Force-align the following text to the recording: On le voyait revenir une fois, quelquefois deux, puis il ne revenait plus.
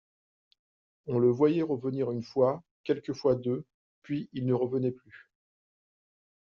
On 1.05 1.19
le 1.19 1.29
voyait 1.29 1.61
revenir 1.61 2.11
une 2.11 2.23
fois, 2.23 2.63
quelquefois 2.83 3.35
deux, 3.35 3.67
puis 4.01 4.31
il 4.33 4.47
ne 4.47 4.53
revenait 4.55 4.89
plus. 4.91 5.29